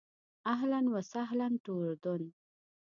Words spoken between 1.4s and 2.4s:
ټو اردن.